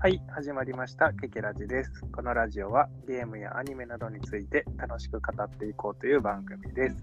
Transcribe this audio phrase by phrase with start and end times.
[0.00, 1.12] はい、始まりました。
[1.12, 1.90] ケケラジです。
[2.12, 6.96] このラジオはゲームやアニメなどについて楽しく語っていこうという番組です。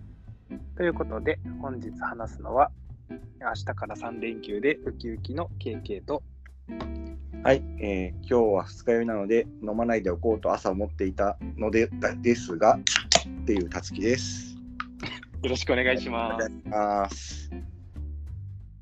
[0.78, 2.72] ということで、本日話すのは、
[3.10, 6.24] 明日から3連休でウキウキの KK と、
[7.44, 14.56] はい、えー今日は二日酔いなので飲まないでおこうと朝思っていたのでだですがっていうたつきです。
[15.44, 16.48] よろしくお願いしおます。
[16.48, 17.52] 願いします。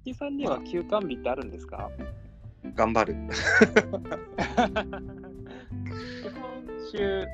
[0.06, 1.90] キさんには休館日ってあるんですか？
[2.76, 3.16] 頑張る。
[6.92, 7.26] 週 6?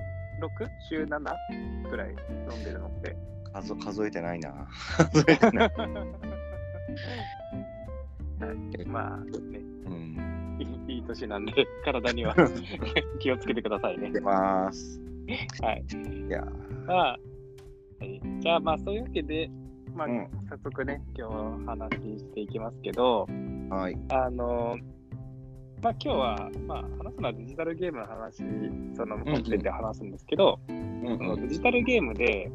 [0.89, 1.89] 週 7?
[1.89, 2.15] くらい
[2.51, 3.15] 飲んでるのって。
[3.53, 4.67] 数数えてないな。
[4.97, 5.71] 数えてない。
[8.39, 10.57] はい、まあね、うん。
[10.87, 12.35] いいいい年なんで、体には
[13.19, 14.11] 気をつけてくださいね。
[14.11, 15.01] 出ます。
[15.61, 15.83] はい。
[16.27, 16.45] いや、
[16.87, 17.19] まあ、は
[18.05, 19.49] い、じゃあまあそういうわけで、
[19.93, 23.27] まあ、うん早速ね、今日話していきますけど、
[23.69, 23.97] はい。
[24.09, 24.77] あの、
[25.81, 28.43] まあ今日は、まあ話すのはデジタルゲームの話、
[28.95, 32.51] その本編で話すんですけど、うんそのデジタルゲームで、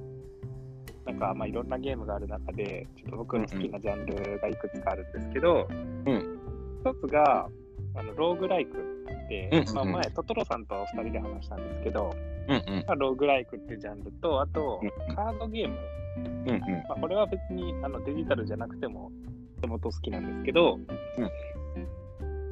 [1.06, 6.38] なんかまあいろんなゲームがある中で、ちょっと僕の好きなジャンルがいくつかあるんですけど、うん。
[6.80, 7.48] 一つが、
[7.96, 9.74] あのローグライクって、うんうんうん。
[9.74, 12.14] まあ、前、トトロさんと2人で話したんですけど、
[12.48, 12.84] うんうん。
[12.86, 15.76] まあ、ローグライクっていうジャンルと、あとう、カードゲーム。
[16.16, 16.60] うんうん。
[16.60, 19.10] まあ、これは別にあのデジタルじゃなくても、も
[19.62, 20.78] ともと好きなんですけど、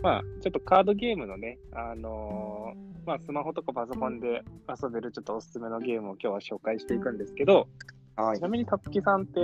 [0.02, 4.42] まあ、ちょっとカードゲームのね、あのーまあ、スマホとかパソコンで
[4.82, 7.68] 遊べるちょっとおすすめのゲームを今日は紹介していくんですけど、
[8.16, 8.48] はいちな。
[8.48, 9.40] みにたつきさんって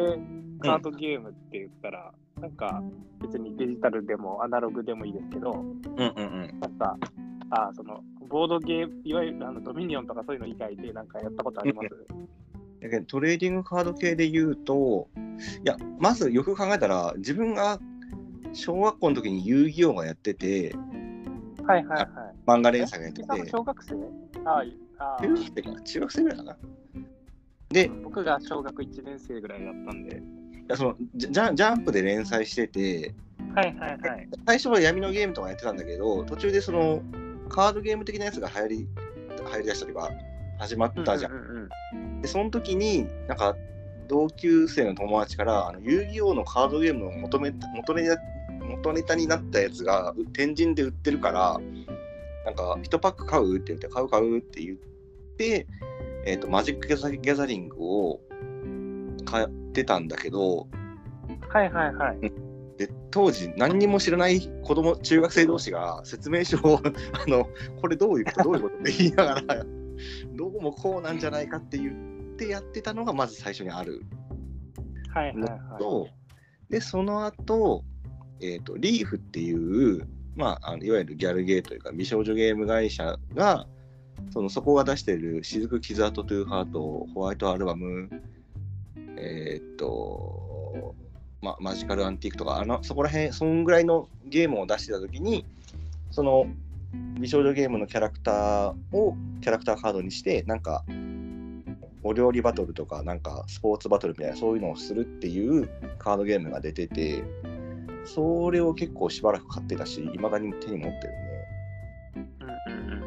[0.61, 2.83] カードゲームって言ったら、なんか
[3.21, 6.21] 別にデジタルでもアナログでもいいですけど、うんうんう
[6.53, 6.61] ん。
[6.61, 6.97] なんか、
[7.51, 11.89] あそのボードゲーム、いわゆるあのドミニオンとかそういうの以外でなんかやったことあります？
[12.81, 17.81] だけどトレーディングカード系で言うと、いや、まずよく考えたら、自分が
[18.59, 20.75] 小学校の時に遊戯王がやってて、
[21.65, 22.09] はいはいはい。
[22.45, 23.95] 漫画連載がやってて、小学生？
[24.45, 24.65] あ
[24.99, 25.81] あ中学生かな？
[25.83, 26.57] 中学生ぐらいかな？
[27.69, 30.17] で、僕が小学1年生ぐらいだったんで。
[30.17, 30.21] い
[30.69, 33.15] やそのジャジャジャンプで連載してて、
[33.55, 34.29] はいはいはい。
[34.45, 37.01] 最初は闇のゲームとかやってたんだけど、途中でその
[37.49, 38.87] カードゲーム的なやつが流行り流
[39.53, 40.11] 行りだしたとか、
[40.59, 41.33] 始まったじゃん。
[41.33, 41.69] うんうんうん
[42.23, 43.55] で、その時に、なんか、
[44.09, 48.21] 同級生の友達から、あの遊戯王のカードゲームの元め元ネタ
[48.69, 51.61] 元ネタになったやつがう天神で売ってるから、
[52.45, 54.79] なんか、1パック買うって言って、買う買うって言っ
[55.37, 55.67] て、
[56.25, 58.21] えっ、と、マジックギャザリングを
[59.25, 60.69] 買ってたんだけど、
[61.49, 62.33] はいはいはい。
[62.79, 66.79] で当時何にも知らない子供中学生同士が説明書を
[67.13, 67.49] あの
[67.81, 69.67] これどういうことどういうことって言いながら
[70.37, 71.91] どうもこうなんじゃないかって言
[72.35, 74.05] ってやってたのがまず最初にある
[75.09, 75.79] のはいはいはい。
[75.81, 76.09] と、
[76.71, 77.83] でその後、
[78.41, 80.07] えー、とリーフっていう、
[80.37, 83.67] まあ、あのいわゆるギャルゲーというか美少女ゲーム会社が
[84.33, 88.09] そのそこが出してる「雫傷跡トゥーハート」ホワイトアルバム
[89.17, 90.95] えっ、と、
[91.43, 95.45] ま、マジカルアンティークとかあのそこら辺そんぐらいのゲームを出してた時に
[96.11, 96.47] その
[97.19, 100.85] 美少女ゲームのキャラクターをキャラクターカードにしてなんか
[102.03, 107.23] お料理バトルとかなんかスポーツバトルみたいなそういうのをするっていうカードゲームが出てて
[108.09, 112.29] それを結構しばらく買ってたしいまだに手に持ってるね。
[112.67, 113.03] うんうんうん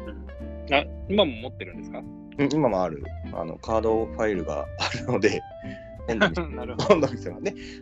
[0.68, 0.74] うん。
[0.74, 1.98] あ、今も持ってるんですか？
[1.98, 3.02] うん今もある。
[3.34, 5.42] あのカードファイルがあるので
[6.08, 7.08] 今度見せなるほど。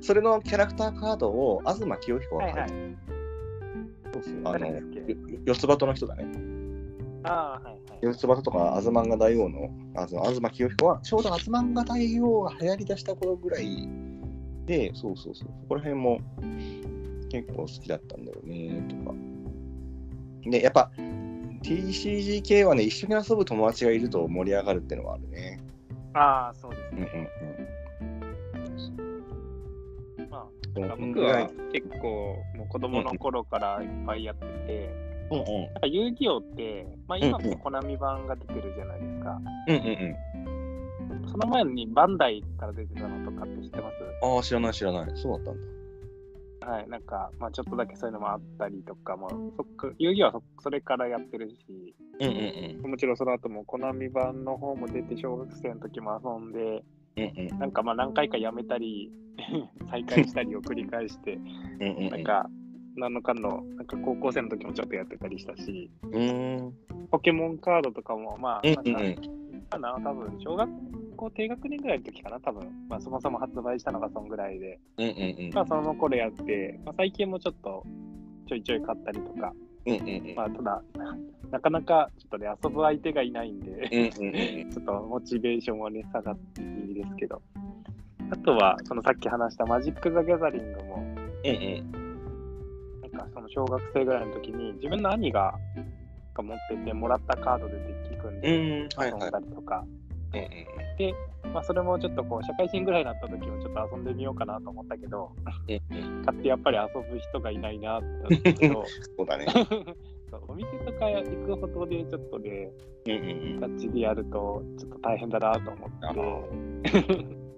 [0.01, 2.97] それのキャラクターカードを東清彦が書いてはいはい。
[4.13, 4.67] そうそうあの
[5.47, 6.27] 四つ葉との人だね。
[7.23, 7.99] ああ、はいはい。
[8.03, 13.89] 四つ葉とかアズマンガ大王のあの東清彦はちょうどアズマンガ大王が流行りだした頃ぐらい
[14.67, 15.49] でそうそうそう。
[15.63, 16.21] そこら辺も
[17.31, 19.15] 結構好きだったんだよねとか。
[20.43, 20.91] でやっぱ
[21.63, 25.61] TCG 系はね一緒に遊ぶ友達がいると盛り上がるっていうのはあるね。
[26.15, 27.11] ああ、そうですうんうんね。
[30.31, 34.89] まあ、僕は結構、もう子供の頃からいっぱいやってて、
[35.31, 35.45] うんうん。
[35.45, 39.41] なんか遊戯王って、まあ今もコナミ版が出てるじゃないですか。
[39.69, 41.29] うんうんうん。
[41.29, 43.95] その前にバンダイから出てたのとかって知ってます？
[44.23, 45.13] ああ知らない知らない。
[45.17, 45.61] そうだったんだ
[46.61, 51.57] はい、なんか、まあ、ちょっとだけそういうのもあったりとかも、そっか遊戯王はそそれからやってるし、
[52.21, 56.85] うんうんもちろんその後もコナミ版の方も出て、小学生の時も遊んで、
[57.17, 57.59] うんうん。
[57.59, 59.11] なんかまあ何回かやめたり、
[59.91, 61.39] 再開したりを繰り返して、
[62.11, 62.51] なんか、
[62.97, 66.75] 何のかの、なんか高校生の時もちょっとやってたりしたし、うーん。
[67.11, 69.07] ポケモンカードとかも、まあ、うんなんか、うん。
[69.07, 70.39] うんかな、多分。
[70.41, 70.71] 小学
[71.17, 72.69] 校低学年ぐらいの時かな、多分。
[72.89, 75.51] まあそもそも発売したのがそんぐらいで、うんうんうん。
[75.55, 77.87] まあその頃やって、まあ、最近もちょっと
[78.49, 79.53] ちょいちょい買ったりとか。
[79.87, 80.35] うんうんうん。
[80.37, 80.83] まあ、ただ、
[81.51, 84.71] なかなかちょっとね、遊ぶ相手がいないんで、うんうんうん。
[84.71, 87.41] ちょっとモチベーションはね、下がっていいですけど。
[88.31, 91.53] あとは、そのさっき話したマジック・ザ・ギャザリングも、うんう
[91.83, 91.93] ん。
[93.03, 95.55] なんかその小学生ぐらいの時に、自分の兄が
[96.35, 99.19] が持ってて、もらったカードでデッキ組んで遊ん。
[99.19, 99.85] だりとか、
[100.33, 100.51] うんうん
[101.53, 105.33] まあ、それもちょっとこう、社会人ぐらいになった時もちょっと遊んでみようかなと思ったけど。
[105.67, 108.85] 買ってやっぱり遊ぶ人がいないなってなったけど、
[109.17, 109.47] そうだね。
[110.47, 112.71] お店とか行くほどでちょっとね、
[113.07, 113.25] うんうんう
[113.57, 113.61] ん。
[113.61, 116.15] ガチでやるとちょっと大変だなと思あっ
[116.83, 117.41] て。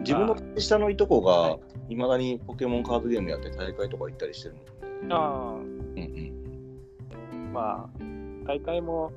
[0.00, 1.58] 自分の下のいとこが、
[1.88, 5.14] いまだにポケモンカードゲームやって大会とか行ったりしてるもんね。
[5.14, 5.56] あ。
[5.56, 5.71] あ、
[7.52, 7.90] まあ、
[8.46, 9.12] 大会も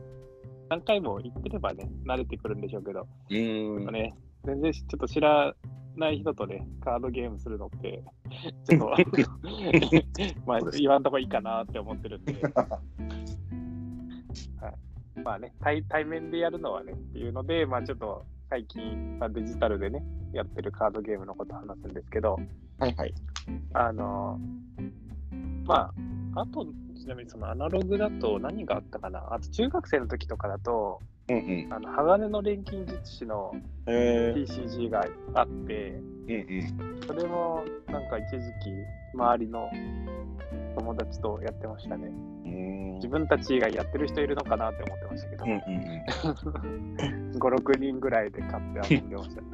[0.69, 3.93] 何回も行ってればね、慣れてくるんでしょうけど、うーん。
[3.93, 5.53] ね、全然ちょっと知ら
[5.95, 8.03] ない人とね、カードゲームするのって、
[8.65, 8.89] ちょっと、
[10.45, 12.79] まあ、言わんとこいいかなって思ってるんで、 は
[15.17, 20.03] い、まあね対、対面でやるのはねっていうので、まあちょっと最近、まあ、デジタルでね、
[20.33, 22.39] やってるカードゲームのこと話すんですけど、
[22.79, 23.13] はいはい。
[23.73, 24.39] あの、
[25.65, 25.91] ま
[26.35, 26.65] あ、あと、
[27.05, 29.23] ちなみにそのアナログだと何があったかな？
[29.31, 30.99] あと中学生の時とかだと、
[31.29, 31.73] うんうん。
[31.73, 33.53] あの鋼の錬金術師の。
[33.85, 35.05] TCG が
[35.35, 36.01] あって。
[37.05, 38.71] それもなんか一時期
[39.13, 39.69] 周りの
[40.75, 42.11] 友達とやってましたね。
[42.95, 45.59] 自分たち以外やってる人いるのかなって思ってましたけど、うんうん
[47.03, 47.37] うん。
[47.37, 49.47] 5、6人ぐらいで買って遊んでましたね。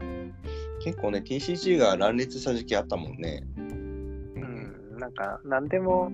[0.82, 3.42] 結構ね、TCG が乱立した時期あったもんね。
[3.58, 6.10] ううん、なんか何でも、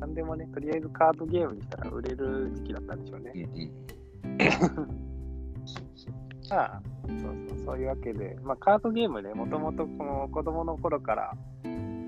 [0.00, 3.32] 何でもね、とりあえずカードゲームにしたら売れる時期だったんでしょうね。
[6.50, 7.18] まあ、そう
[7.48, 11.36] そう、そういうわけで、まあ、カードゲームね、もともとこの子供の頃から、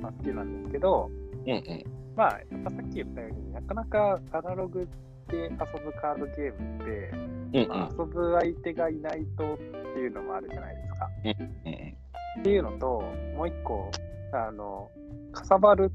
[0.01, 1.11] まあ、好きなんですけど、
[1.47, 1.85] うんうん。
[2.17, 4.89] まあ、やっぱさっき言ったようになかなかアナログ
[5.29, 5.57] で遊ぶ
[6.01, 7.69] カードゲームって、うんうん。
[7.69, 9.65] まあ、遊ぶ相手がいないとって
[9.99, 11.09] いうのもあるじゃないですか。
[11.25, 11.97] うんうん。
[12.41, 13.03] っていうのと、
[13.37, 13.91] もう一個、
[14.33, 14.91] あの、
[15.33, 15.91] かさばる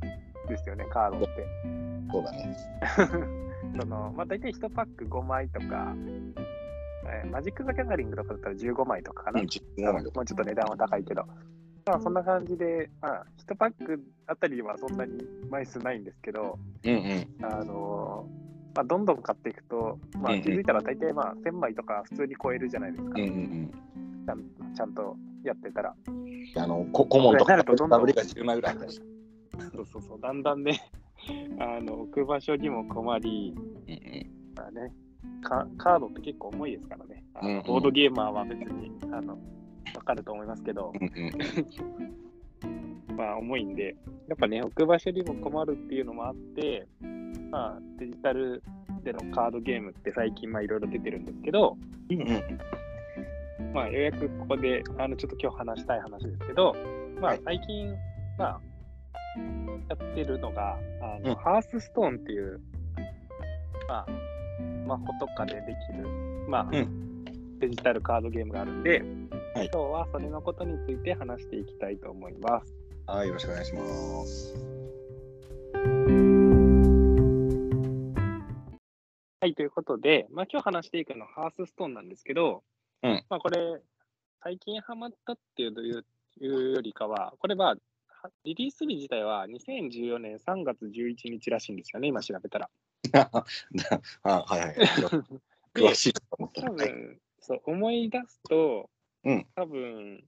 [0.48, 1.85] ですよね、カードって。
[2.16, 2.56] そうだね。
[3.78, 5.94] そのまあ、大体1パック5枚とか、
[7.08, 9.42] えーマジック・ザ・ギャザリングとかだったら15枚とかかな。
[9.42, 9.46] うん。
[9.46, 11.24] もうちょっと値段は高いけど。
[11.86, 17.46] まあそんな感じで、まあ、1パックあたりはそんなに枚数ないんですけど、うんうん。
[17.46, 23.72] あのーまあ、どんどん買っていくと、まあ、気づいたら大体まあ1000枚とか普通に超えるじゃないですか、うんうん
[24.26, 24.44] ちゃん
[24.76, 25.94] ちゃんとやってたら。
[26.08, 26.62] うん。
[26.62, 28.76] あの、こ顧問とかダブルが10枚ぐらい。
[28.80, 30.82] そうそうそう、だんだんね、
[31.60, 33.54] あの置く場所にも困り、
[33.88, 34.30] うんうん。
[34.56, 34.94] まあね、
[35.42, 37.24] カカードって結構重いですからね、
[37.66, 39.38] ボードゲーマーは別にあの
[39.94, 40.94] 分かると思いますけど。
[43.16, 43.96] まあ重いんで、
[44.28, 46.86] やっぱね、置く場所にも困るっていうのもあって、
[47.50, 48.62] まあデジタル
[49.04, 51.78] でのカードゲームって最近まあいろいろ出てるんですけど、
[52.10, 53.74] うんうん。
[53.74, 56.76] まあようやくここで、あのちょっと今日話したい話ですけど、
[57.22, 57.96] まあ最近、
[58.38, 58.62] まあ、
[59.90, 62.60] やってるのが、あのうんハースストーンっていう、
[63.88, 64.06] まあ、
[64.58, 66.08] スマホとかでできる、
[66.48, 66.88] まあ、う
[67.60, 69.04] デジタルカードゲームがあるんで、
[69.54, 72.76] はい今日はそれのことについて話していきたいと思います。
[73.08, 74.56] はい、よろしくお願いします。
[79.40, 82.64] はい、ということで、まあ、今日話していくのはハースストーンなんですけど、
[83.04, 83.80] うんまあ、これ、
[84.44, 86.06] 最近ハマったっていう
[86.42, 87.76] いうよりかは、これは、は
[88.44, 92.70] リリース日自体は2014年3月11日らしいんですよね、今調べたら。
[94.24, 94.76] あはいはい。
[95.74, 96.74] 詳しいと思った多ら。
[96.74, 96.92] はい。
[96.94, 98.90] 分、そう思い出すと、
[99.24, 100.24] うん多分、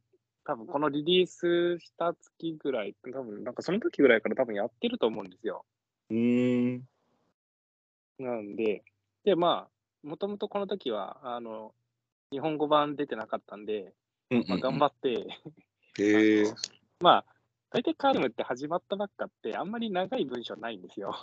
[0.46, 5.66] 多分このリリースした月ぐらい、多分なんかその時ぐらいから多分やってると思うんですよ。
[6.10, 6.88] うーん。
[8.20, 8.84] なんで、
[9.24, 11.74] で、まあ、もともとこの時は、あの、
[12.32, 13.94] 日本語版出てなかったんで、
[14.32, 15.28] うんまあ、頑張って、
[16.00, 16.44] へえ。
[16.48, 16.56] あの
[17.00, 17.26] まあ、
[17.70, 21.16] 大体カードムって始まったばっかって、あんまり長い文章ないんですよ。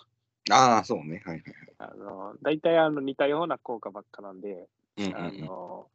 [0.51, 1.23] ああ、そうね。
[1.25, 1.43] はいはい
[1.79, 4.69] あの大体あの似たような効果ばっかなんで、
[5.15, 5.89] あうんの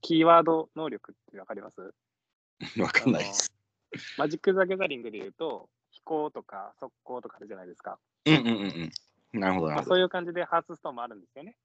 [0.00, 1.80] キーワード能力ってわかります？
[2.76, 2.82] うん。
[2.82, 3.52] わかんないです。
[4.18, 7.98] マジック・ザ・ギャザリングで言うと、飛行とか速攻とかあるじゃないですか。
[8.26, 8.92] うんうんうん
[9.32, 9.40] うん。
[9.40, 9.84] なるほどなまあ。
[9.84, 11.56] そういう感じでハースストーンもあるんですよね。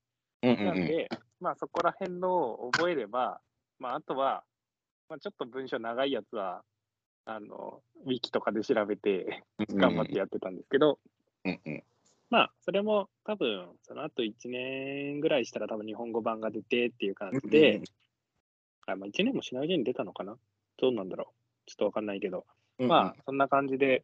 [0.44, 0.66] うんうんうん。
[0.66, 1.10] なんで、
[1.42, 3.42] まあそこら辺のを覚えれば、
[3.80, 4.44] まああとは、
[5.10, 6.64] まあ、ちょっと文章長いやつは、
[7.30, 10.98] あの、ウィキとかで調べて頑張ってやってたんですけど、
[11.46, 11.84] うんうん。
[12.32, 17.82] まあそれも多分、その後1年ぐらいしたら多分日本語版が出てっていう感じで、
[18.88, 20.38] あまあ、1年もしないうちに出たのかな？
[20.78, 21.32] どうなんだろ
[21.68, 21.70] う？
[21.70, 22.48] ちょっとわかんないけど、
[22.80, 24.04] うんうん、まあそんな感じで、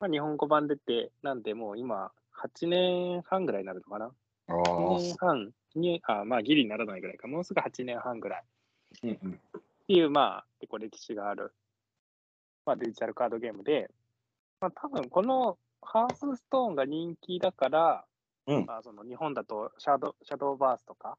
[0.00, 4.10] まあ、日本語版出て、なんでもう今、8年半ぐらいになるのかな？
[4.48, 7.28] あ2年半に、あまあ、ギリにならないぐらいか。
[7.28, 8.44] もうすぐ8年半ぐらい。
[9.04, 9.32] うんうん。
[9.32, 11.52] っていう、まあ、結構歴史がある、
[12.66, 13.90] まあ、デジタルカードゲームで、
[14.60, 18.04] まあ、多分このハースストーンが人気だから、
[18.46, 21.16] うんまあ、その日本だとシャドウシャドーバースとか、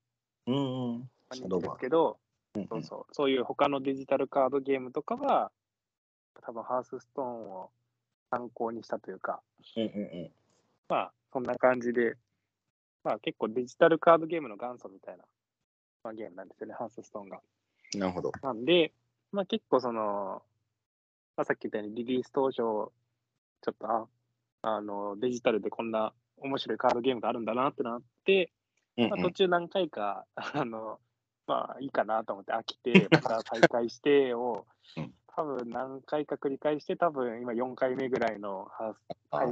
[0.47, 0.59] うんう
[0.97, 0.99] ん。
[0.99, 2.17] まあ人気ですけど、
[2.55, 5.51] うんそうそう、そういう他のデジタルカードゲームとかは、
[6.41, 7.69] 多分ハースストーンを
[8.31, 9.41] 参考にしたというか、
[9.75, 10.31] うんうん
[10.87, 12.15] まあ、そんな感じで、
[13.03, 15.23] まあ結構デジタルカードゲームの元祖みたいな、
[16.03, 17.39] まあ、ゲームなんですよね、ハースストーンが。
[17.93, 17.99] うん。
[17.99, 18.31] なるほど。
[18.41, 18.93] なんで、
[19.31, 20.41] まあ結構その、
[21.37, 22.91] まあ、さっき言ったようにリリース当初、ちょ
[23.71, 24.07] っと、あ、
[24.61, 28.51] あの、デジタルでこんな面白いカードゲームがあるんだなってなって、
[28.97, 30.99] うんまあ、途中何回か、あの、
[31.47, 34.65] まあいいかなと思って飽きて、 また再開してを
[34.97, 38.95] うん、多分何回か繰り返して、多分今4回目ぐらいのハー。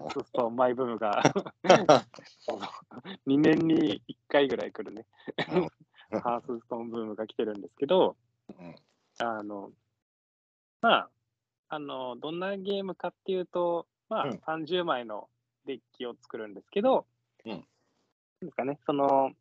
[0.09, 1.21] ススストーンマイブームが
[3.27, 5.05] 2年に1回ぐらい来るね、
[6.21, 8.15] ハースストーンブームが来てるんですけど、
[8.47, 8.75] うん。
[9.19, 9.73] あの、
[10.81, 11.09] まあ、
[11.73, 15.27] あの、どんなゲームかっていうと、まあ、うん30枚の
[15.65, 17.07] デッキを作るんですけど、
[17.45, 17.61] うんなん
[18.41, 19.31] ですかね、その、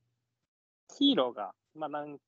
[0.97, 2.19] ヒーローが、まあ、何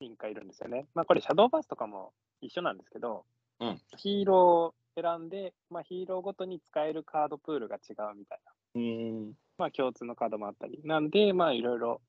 [0.00, 0.86] 人かいるんですよね。
[0.94, 3.24] まあ、これ、シャドーバースとかも一緒なんですけど、
[3.58, 8.52] うんヒーローを選んで、まあ、ヒーローごとに使えるカードプールが違うみたいな。
[8.76, 9.32] うん。
[9.58, 10.80] まあ、共通のカードもあったり。
[10.84, 12.00] なんで、まあ、いろいろ、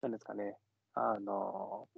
[0.00, 0.56] なんですかね、
[0.94, 1.88] あの、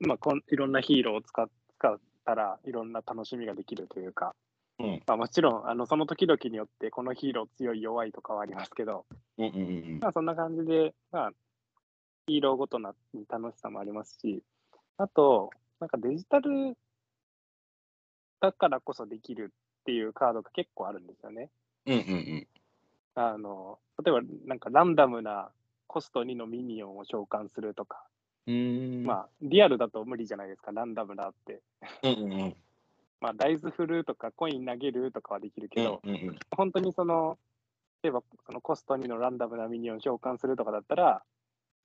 [0.00, 1.48] まあこん、いろんなヒーローを使っ
[1.80, 4.34] 使ったらいろんな楽しみができるというか、
[4.78, 5.02] うん。
[5.06, 9.04] まあ、もちろんあのその時々によってこのヒーロー強い弱いとかはありますけど、
[9.38, 11.30] うんうんうんまあ、そんな感じで、まあ、
[12.26, 12.94] ヒーローごとな
[13.28, 14.42] 楽しさもありますし、
[14.96, 15.50] あと、
[15.80, 16.76] なんかデジタル
[18.40, 21.50] だからこそできるっていうカードが結構あるんですよね。
[21.86, 22.46] うんうんうん。
[23.14, 25.50] あの例えばなんかランダムな
[25.86, 28.04] コスト2のミニオンを召喚するとか、
[28.46, 29.04] うん。
[29.04, 31.60] まあリアルだと無理じゃないですか、ランダムだって。
[32.02, 32.56] うんうんうん。
[33.20, 37.38] まあ、ダイズ振るとかコイン投げるとかはできるけど、うんうん本当にその、
[38.02, 41.22] 例えばそのコスト2のランダムなミニオン召喚するとかだったら、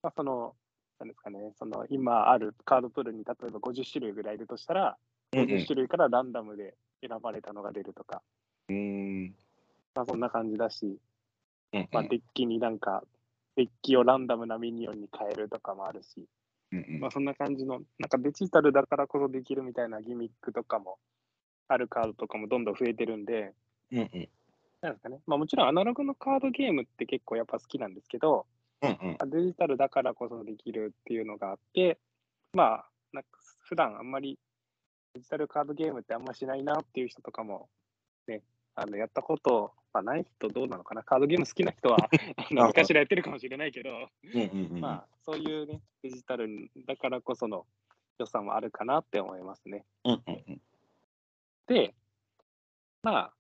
[0.01, 0.55] まあ、その、
[0.99, 4.97] なんですかね、その今あるカードプールに例えば50種類ぐらいいるとしたら、
[5.33, 8.21] うんうん50種類からランダムで選ばれたのが出るとか、
[8.69, 9.35] うん。
[9.93, 10.97] まあそんな感じだし、
[11.73, 13.03] うんまあ、デッキになんか、
[13.55, 16.25] デッキをランダムなミニオンに変えるとかもあるし、
[16.77, 20.97] うんまあそんな感じの、なんかデジタルだからこそできるみたいなギミックとかも、
[21.67, 23.53] あるカードとかもどんどん増えてるんで、
[23.91, 24.29] うんうん。
[24.81, 25.19] なんですかね。
[25.25, 28.45] まあもちろんアナログのカードゲームって結構やっぱ好きなんですけど、
[28.81, 29.29] うんうん。
[29.29, 31.97] デジタルだからこそできるっていうのがあって、
[32.53, 33.29] まあ、なんか
[33.61, 34.37] 普段あんまり
[35.13, 37.69] デジタルカードゲームってあんましないなっていう人とかも、
[38.27, 38.41] ね、
[38.75, 41.97] あのやったこと、まあ、ない人どうなのかな、カードゲーム好きな人は
[42.51, 44.09] 何かしらやってるかもしれないけど。
[44.71, 47.65] まあ、そういうね、デジタルだからこその
[48.17, 49.85] 良さもあるかなって思いますね。
[51.67, 51.95] で、
[53.03, 53.33] まあ、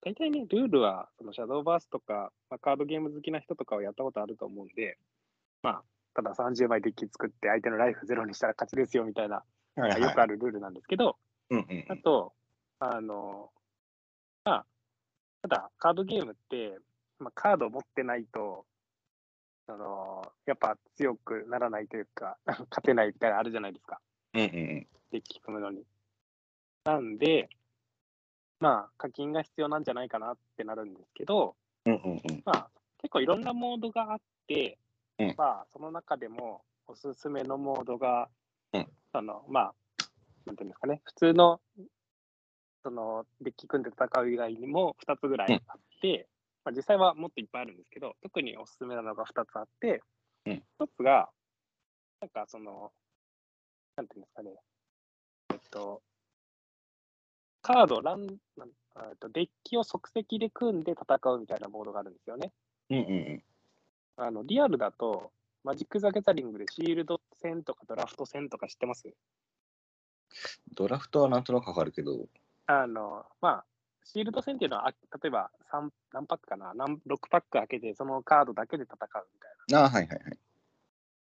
[0.00, 4.96] 大体ね、ルールは、そのシャドーバースとか、まあ、カードゲーム好きな人とかはやったことあると思うんで、
[5.62, 5.82] まあ、
[6.14, 9.44] ただ30枚デッキ作って相手のライフゼロにしたら勝ちですよみたいな、
[9.76, 10.00] はいはい。
[10.00, 11.18] よくあるルールなんですけど、
[11.50, 12.32] うんうんあと、
[12.78, 13.50] あの、
[14.44, 14.66] まあ、
[15.44, 16.78] ただカードゲームって、
[17.18, 18.64] まあ、カードを持ってないと、
[19.66, 24.00] あの、やっぱ強くならないというか、 勝てないみたいなのあるじゃないですか。
[24.32, 24.88] うんうんうん。
[25.10, 25.84] デッキ組むのに。
[26.84, 27.50] なんで、
[28.58, 32.20] まあ、課金が必要なんじゃないかなってなるんですけど、うんうんうん。
[32.46, 34.78] まあ、結構いろんなモードがあって、
[35.18, 38.30] うんまあ、その中でもおすすめのモードが、
[38.72, 39.74] うんその、まあ、
[40.46, 41.60] なんていうんですかね、普通の、
[42.84, 46.28] その、デッキ組んで戦う以外にも2つぐらいあって、
[46.64, 50.02] まあ、実際はもっといっぱいあるんですけど、特におすすめなのが2つあって、
[50.46, 51.30] うん1つが、
[52.20, 52.92] なんかその、
[53.96, 54.50] なんていうんですかね、
[55.52, 56.02] えっと、
[57.62, 58.26] カード、ラン、
[59.18, 62.52] とデッキを即席で組んで戦うみたいなモードがあるんですよね。
[62.90, 63.44] うんうんうん。
[64.16, 65.32] あの、リアルだと、
[65.64, 69.08] マジック・ザ・ギャザリングでシールド戦とかドラフト戦とか知ってます？
[70.74, 72.28] ドラフトはなんとなくわかるけど。
[72.66, 73.64] あの、まあ、
[74.04, 76.72] シールド戦っていうのは、あ例えば3何パックかな？
[76.74, 78.98] 何 ?6 パック開けて、そのカードだけで戦う
[79.32, 79.84] みたいな。
[79.84, 80.34] ああ、はいはいはい。
[80.34, 80.38] っ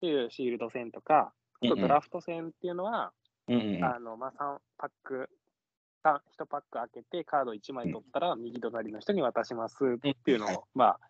[0.00, 3.12] ていうシールド戦とか、あとドラフト戦っていうのは、
[3.48, 3.84] うんうんうん。
[3.84, 5.30] あの、まあ、3パック、
[6.04, 11.00] 1パック開けて、カード1枚取ったら、右隣の人に渡しますっていうのを、まあ、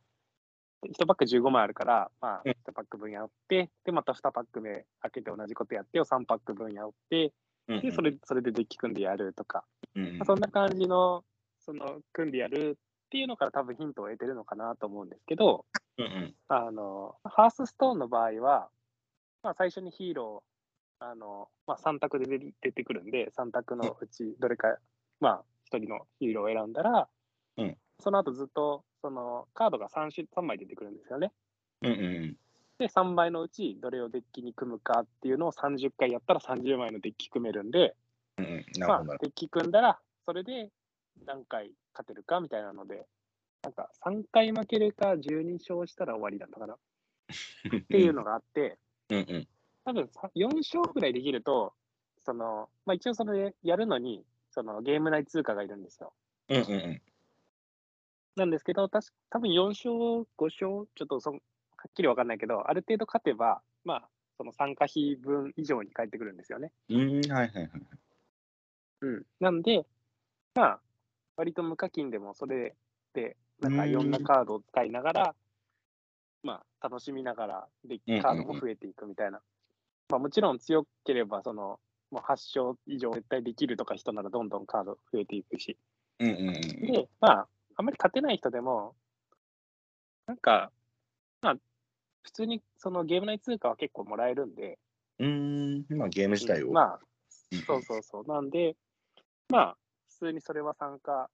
[0.86, 7.32] 1パック15枚あるから、まあ、うん1パック分やって、で、また2パック目開けて同じことやってを3パック分やって、
[7.68, 9.64] で、それそれでデッキ組んでやるとか、
[10.24, 11.24] そんな感じの
[11.60, 15.64] その組んでやるっていうのから多分ヒントを得てるのかなと思うんですけど、
[15.98, 16.34] うんうん。
[16.48, 18.68] あの、ハースストーンの場合は、
[19.42, 24.76] まあ、最初にヒーロー、あの、まあ、3択で出て出てくるんで、3択のうちどれか、
[25.20, 27.08] まあ、1人のヒーローを選んだら、
[27.56, 27.76] うん。
[28.00, 31.32] その後ずっと、その、カードが 3, 種3枚出てくるんですよね。
[31.82, 32.36] うんうん
[32.78, 37.94] で、3枚のうちどれをデッキに組むかっていうのを30回やったら30枚のデッキ組めるんで、
[38.38, 38.44] うん。
[38.44, 38.80] うんうん。
[38.80, 40.70] なるまあデッキ組んだら、それで
[41.24, 43.06] 何回勝てるかみたいなので、
[43.62, 46.78] なんか3回負けるか12勝したら終わりだったかな っ。
[47.88, 48.78] ていうのがあって、
[49.08, 49.48] うんうん。
[49.84, 51.72] 多分さ4勝ぐらいできると、
[52.24, 56.12] その、まあ一応それやるのに、そのゲーム内通貨がいるんですよ。
[56.48, 57.02] うんうんうん。
[58.36, 59.90] なんですけど、確か多分4勝、
[60.36, 61.38] 5勝、ちょっとそは
[61.88, 66.72] っきりわかんないけど、ある程度勝てば、まあ、その参加費分以上に返ってくるんですよね。
[66.88, 67.70] うん、はいはいはい。
[69.02, 69.26] うん。
[69.40, 69.86] なんで、
[70.54, 70.80] まあ、
[71.36, 72.74] 割と無課金でもそれ
[73.14, 75.34] で、なんかいろんなカードを使いながら、
[76.42, 79.40] まあ、楽しみながらでカードも増えていくみたいな。
[80.08, 81.80] まあ、もちろん強ければ、その、
[82.10, 85.76] もう8勝以上絶対できるとか人ならどんどんカード増えていくし。
[86.20, 86.52] うんうんうん。
[86.52, 88.94] で、まあ、あんまり勝てない人でも、
[90.26, 90.70] なんか、
[91.40, 91.56] まあ、
[92.22, 94.78] 普通にそのゲーム内通貨は結構もらえるんで、
[95.18, 96.72] うーん、まあゲーム自体を。
[96.72, 97.00] まあ、
[97.52, 98.24] うんそうそうそう。
[98.26, 98.76] なんで、
[99.48, 99.76] まあ、
[100.08, 101.30] 普通にそれは参加、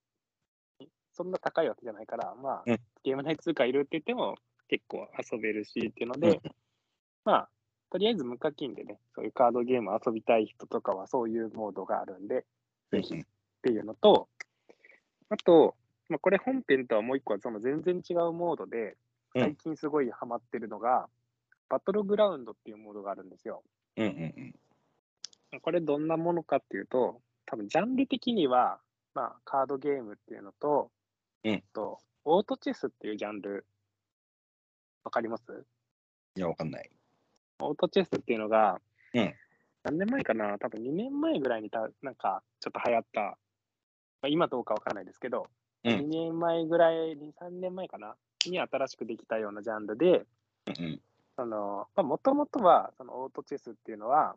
[1.12, 2.78] そんな高いわけじゃないから、まあ、うん。
[3.02, 4.36] ゲーム内通貨いるって言っても
[4.68, 6.40] 結構遊べるしっていうので、
[7.24, 7.48] まあ、
[7.90, 12.44] とりあえず無課金でね、そういうカードゲーム遊びたい人とかはそういうモードがあるんで、
[12.90, 13.18] ぜひっ
[13.62, 14.28] ていうのと、
[15.28, 15.74] あと、
[16.08, 18.94] まあ、これ本編とはもう一個はその全然違うモードで、うん
[19.34, 21.08] 最近すごいハマってるのが、
[21.68, 23.62] バトルグラウンドっていうモードがあるんですよ。
[23.96, 24.54] うんうん
[25.52, 25.60] うん。
[25.60, 28.78] これどんなものかっていうと、多分ジャンル的には、
[29.14, 30.90] まあ、カードゲームっていうのと、
[31.44, 31.62] うん。
[31.72, 33.66] と、オートチェスっていうジャンル、
[35.04, 35.64] わかります？
[36.36, 36.90] いや、わかんない。
[37.60, 38.80] オートチェスっていうのが、
[39.14, 39.34] うん。
[39.82, 40.58] 何年前かな？
[40.58, 43.36] 多分2年前ぐらいにた、なんか、ちょっと流行った、ま
[44.24, 45.48] あ、今どうかわかんないですけど、
[45.84, 45.92] うん。
[45.92, 48.14] 2年前ぐらい、2、3年前かな？
[48.50, 50.26] に新しくできたようなジャンルで、
[52.02, 54.36] もともとは、そのオートチェスっていうのは、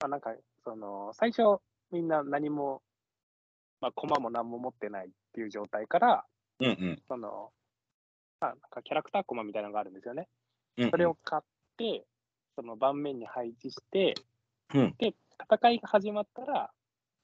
[0.00, 1.60] まあ、なんか、その、最初、
[1.90, 2.82] みんな何も、
[3.80, 6.24] まあ、駒も何も持ってないっていう状態から、
[6.60, 7.02] うんうん。
[7.08, 7.50] その、
[8.40, 10.28] まあ、なんかキャラクター駒みたいなのがあるんですよね。
[10.76, 11.42] うんうんそれを買っ
[11.76, 12.04] て、
[12.54, 14.14] その盤面に配置して、
[14.74, 15.14] うんで、
[15.52, 16.70] 戦いが始まったら、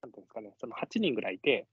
[0.03, 1.67] なんていうんですかね、その8人ぐらいいて、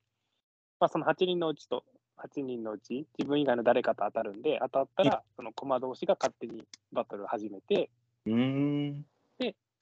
[0.79, 1.83] まあ、その8人のうちと、
[2.17, 7.89] 8人のうち、自分以外の誰かと当たるんで、当たったら、その駒同士が勝手にバトルを始めて、
[8.25, 8.33] うー
[8.93, 9.05] ん。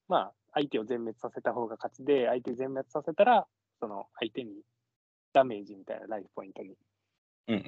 [0.08, 3.48] まあ、相手を全滅させた方が勝ちで、相手全滅させたら、
[3.80, 4.52] その相手に
[5.32, 6.76] ダメージみたいなライフポイントに。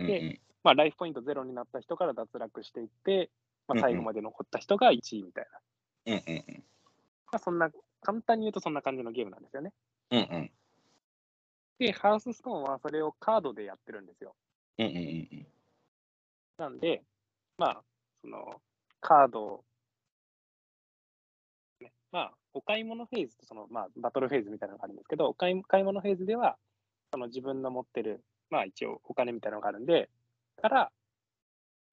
[0.08, 0.40] で。
[0.64, 3.32] まあ、ライフポイントゼロになった人から脱落していって、
[3.68, 5.60] まあ、最後まで残った人が1位みたいな。
[7.32, 7.72] まあ、そんな、
[8.02, 9.72] 簡単に言うとそんな感じのゲームなんですよね。
[11.80, 14.36] で、ハウスストーンはそれをカードでやってるんですよ。
[14.86, 15.48] うんうんうん
[16.58, 17.02] なんで、
[17.58, 17.84] まあ、
[18.22, 18.62] その、
[19.00, 19.64] カードを、
[21.80, 26.58] ね、まあ、お買い物フェーズと、その、まあ、バトルフェーズみたいなのがあるんですけど、お買い買い物フェーズでは、
[27.12, 30.08] その自分の持ってる、まあ、一応お金みたいなのがあるんで、
[30.62, 30.92] から、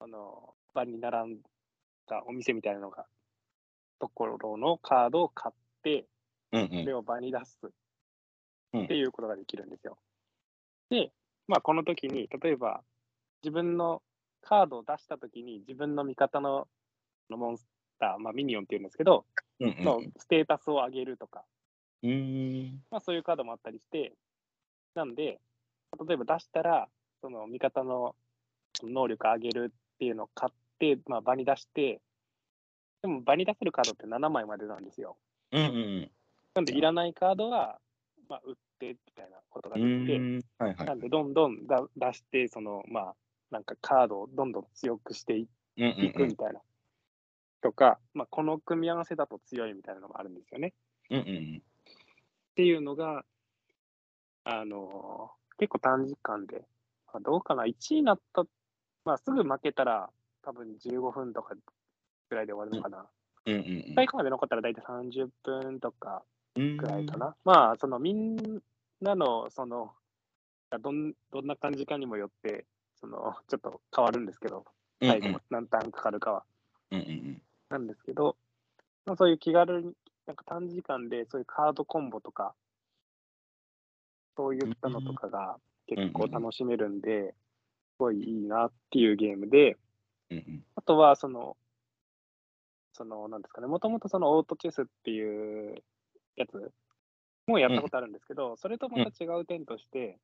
[0.00, 1.38] あの、場に並ん
[2.06, 3.06] だお店みたいなのが、
[3.98, 6.04] ところのカードを買って、
[6.52, 6.68] うんうん。
[6.82, 7.58] それを場に出す
[8.74, 8.84] うん。
[8.84, 9.96] っていうことができるんですよ。
[10.90, 11.10] で、
[11.48, 12.82] まあ、この時に、例えば、
[13.42, 14.02] 自分の
[14.42, 16.68] カードを出した時に、自分の味方の
[17.30, 17.66] のモンス
[17.98, 19.24] ター、まあ、ミニオンっていうんですけど、
[19.60, 21.44] うんうんのステータスを上げるとか、
[22.02, 22.82] うーん。
[22.90, 24.12] まあ、そういうカードもあったりして、
[24.94, 25.40] なんで、
[26.06, 26.88] 例えば出したら、
[27.20, 28.14] その味方の
[28.82, 32.00] 能力上げるっていうのを買って、まあ、場に出して、
[33.02, 35.16] でも場に出せるカードって7枚までなんですよ。
[35.52, 36.10] うんうん
[36.54, 37.78] なんで、いらないカードは、
[38.28, 40.12] まあ、売ってみたいなことがうできて。
[40.58, 40.86] はいはい。
[40.86, 43.16] なんで、どんどんだ出して、その、まあ、
[43.50, 46.36] なんかカードをどんどん強くしていうんうんうんいくみ。
[46.36, 46.60] たいな。
[47.60, 50.74] とか、まあ、この組み合わせだと強いみたいなのがあるんですよね。
[51.10, 51.62] うんうん
[52.52, 53.24] っていうのが、
[54.44, 56.68] あのー結構短時間で、
[57.12, 58.44] まあ、どうかな、1位になった、
[59.04, 60.08] まあ、すぐ負けたら、
[60.42, 61.54] 多分15分とか
[62.30, 63.08] ぐらいで終わるのかな。
[63.46, 66.22] うんうんうん最後まで残ったら大体30分とか
[66.58, 66.76] うん。
[66.76, 67.36] ぐらいかな。
[67.44, 68.60] まあ、そのみん
[69.00, 69.92] なの、その、
[70.82, 72.66] どんどんな感じかにもよって、
[73.00, 74.64] その、ちょっと変わるんですけど。
[75.00, 76.44] 最後何ターンかかるかは。
[76.90, 78.34] うんうんなんですけど、
[79.04, 79.92] まあ、そういう気軽に、
[80.26, 82.54] なんか短時間でそういうカードコンボとか、
[84.38, 87.34] そういったのとかが結構楽しめるんで、
[87.92, 89.76] すごいいいなっていうゲームで。
[90.76, 91.58] あとは、その、
[92.94, 95.82] その、なんですかね、もともとそのオートチェスっていう
[96.38, 96.72] やつ
[97.46, 100.18] もやったことあるんですけど、それとまた違う点として、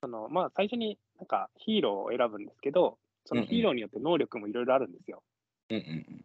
[0.00, 5.22] その、まあ、最初になんかヒーローを選ぶんですけど、そのヒーローによって能力もいろいろあるんですよ。
[5.70, 6.24] うんうん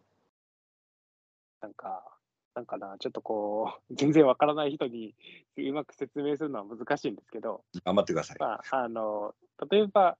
[1.60, 2.04] なんか、
[2.54, 5.14] なんかな、ちょっとこう、全然わからない人に
[5.56, 7.80] うまく説明するのは難しいんですけど、うん。
[7.84, 8.36] 頑張ってください。
[8.38, 9.34] まあ、あの、
[9.70, 10.16] 例えば、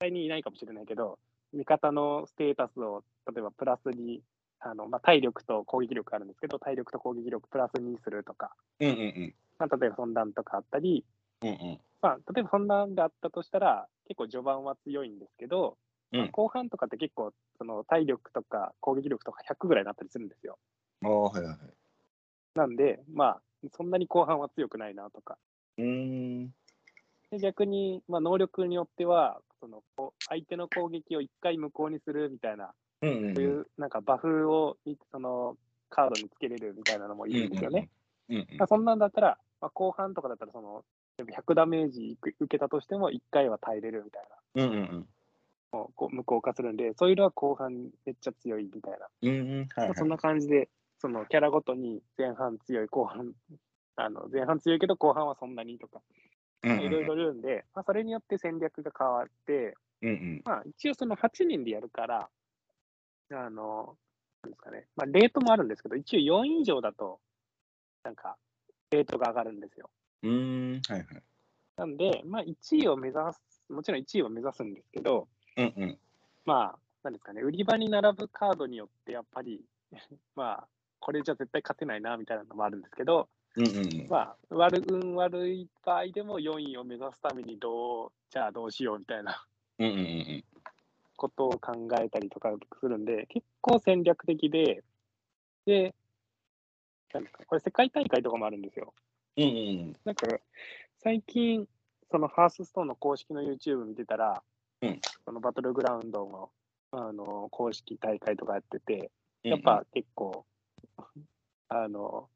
[0.00, 1.18] 実際にいないかもしれないけど、
[1.52, 4.22] 味方のステータスを、例えばプラスに、
[4.60, 11.04] あのまあ、体力と攻撃力あるんですけど、体力と攻撃力プラスにするとか、うんうんまあ、例えばそんなんとかあったり、
[11.42, 11.48] うん。
[11.48, 11.80] うんうん。
[12.00, 15.76] まあ、例えばそんなんがあったとしたら、結構序盤は強いんですけど、
[16.10, 20.58] まあうん後半とかって結構、その体力とか攻撃力とか100ぐらいになったりするんですよ。
[21.02, 21.58] ああ、はいはいはい。
[22.54, 23.42] なんで、まあ、
[23.76, 25.38] そんなに後半は強くないなとか。
[25.76, 25.84] うー
[26.44, 26.50] ん。
[27.30, 29.82] で逆に、まあ、能力によっては、その
[30.28, 33.34] 相手の攻撃を1回無効にするみたいな、うんうんうん。
[33.34, 34.76] そういうなんかバフを
[35.10, 35.56] その
[35.90, 37.88] カードにつけれるみたいなのもいるんですよね。
[38.28, 40.84] うんうんまあ、そんなんだったら、まあ、後半とかだったらその、
[41.18, 44.22] 100ダメージ受けたとしても1回は耐えれるみたい
[44.54, 45.08] な、うんうんうん。
[45.72, 49.36] もうこう無効化するんで、そういうのは後半めっちゃ強いみたいな、うんうん。
[49.38, 49.88] はいはい。
[49.88, 50.68] まあそんな感じで、
[51.00, 53.32] そのキャラごとに前半強い、後半、
[53.96, 56.00] あの前半強いけど後半はそんなにとか、
[56.64, 60.42] うんうんいろいろいるんで、まあ、それによって戦略が変わって、うんうん。
[60.44, 62.28] まあ、一応その8人でやるから、
[63.30, 63.96] あの、
[64.42, 67.20] なんですかね、まあ、レートもあるんですけど、一応4以上だと、
[68.04, 68.36] なんか、
[68.90, 69.90] レートが上がるんですよ。
[70.22, 70.80] うーん。
[70.88, 71.22] はいはい。
[71.76, 75.98] なんで、まあ、1位を目指す、もちろん1位を目指すんですけど、うんうん。
[76.44, 79.64] まあ、なんですかね、売り場に並ぶカードによって、やっぱり、
[80.34, 80.68] まあ、
[81.00, 84.06] これじゃ絶対勝てないな、みたいなのもあるんですけど、うんうん。
[84.08, 89.46] まあ、悪運悪い場合でも4位を目指すためにどう、じゃあどうしようみたいな
[89.78, 90.44] うんうんうん
[91.18, 94.82] ことを考えたりとかするんで、結構戦略的で、
[95.66, 95.94] で、
[97.12, 98.94] なんですか、これ世界大会とかもあるんですよ。
[99.36, 99.44] うん。
[99.44, 99.52] うんう
[99.90, 100.26] んなんか、
[101.02, 101.68] 最近、
[102.10, 104.42] そのハースストーンの公式の YouTube 見てたら、
[104.80, 106.50] うんそのバトルグラウンドの
[106.92, 109.10] あの公式大会とかやってて、
[109.44, 109.50] うん。
[109.50, 110.46] やっぱ結構、
[111.68, 112.30] あの、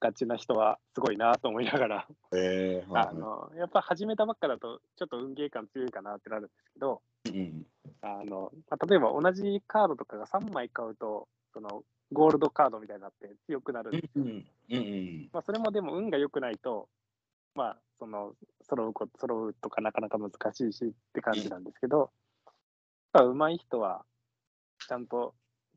[0.00, 7.66] ガチな人はすごいなと思いながら、えー、はいあのやっぱ始めたばっかだと、ちょっと運ゲー感強いかなってなるんですけど、うんうん。
[8.00, 11.82] あのまあ、例えば同じカードとかが3枚買うと、その
[12.12, 14.24] ゴールドカードみたいになって強くなるんですよ。
[14.24, 15.28] うんうん。
[15.32, 16.88] まあ、それもでも運が良くないと、
[17.54, 22.10] まあ、その揃うこ揃うとかなかなか難しいしって感じなんですけど、やっ
[23.12, 24.04] ぱ上手い人は、
[24.86, 25.34] ちゃんと、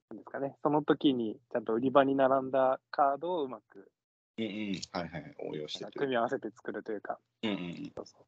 [0.10, 3.90] なんですかね、その時にちゃんと売り場に並んだカードをうまく
[4.38, 4.82] うんうん。
[4.92, 5.36] はいはい。
[5.40, 7.92] 応用して組み合わせて作るというか、うんうん。
[7.96, 8.26] そうそう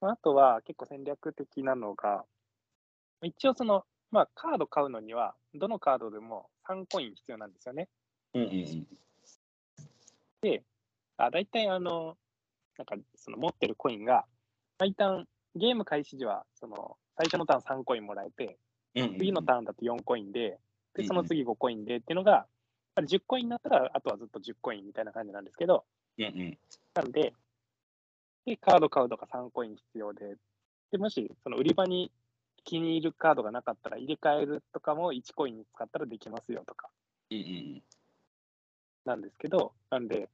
[0.00, 2.24] まあ、あとは結構戦略的なのが、
[3.22, 7.88] 一応その、まあ、カード買うのには、どのカードでも3コイン必要なんですよね。
[8.34, 8.86] うんうんうん。
[10.42, 10.62] で、
[11.16, 12.16] あ大体あの、
[12.78, 14.24] なんかその持ってるコインが、
[14.78, 18.58] 最短、ゲーム開始時はその最初のターン3コインもらえて、
[18.94, 19.18] うんうん。
[19.18, 20.58] 次のターンだと4コインで、で
[20.96, 22.46] うんうんその次5コインでっていうのが、やっ
[22.96, 25.84] ぱり10コインになったら、あとはずっと10コインみたいな感じなんですけど、
[26.18, 26.58] うんうん。
[26.94, 27.32] なんで、
[28.44, 30.36] で、カード買うとか3コイン必要で、
[30.92, 32.10] でもし、その売り場に
[32.66, 36.90] 気に入るカードがなかったら、入れ替えるとかも1コイン使ったらできますよとか。
[39.06, 40.28] なんですけど、なんで、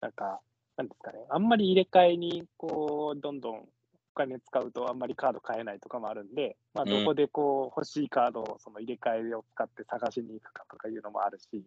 [0.00, 0.40] なんか、
[0.76, 3.68] なんですかね、あんまり入れ替えに、こう、どんどんお
[4.14, 11.62] 金使うと、あんまりカード買えないとかもあるんで、まあ、うんどこでこう、欲しいカードをその入れ替えを使って探しに行くかとかいうのもあるし。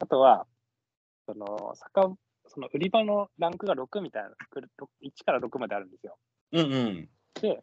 [0.00, 0.46] あとは、
[1.26, 2.16] その、坂
[2.48, 4.30] その売り場のランクが6みたいな、
[5.00, 6.18] 1から6まであるんですよ。
[6.50, 7.08] うんうん。
[7.40, 7.62] で、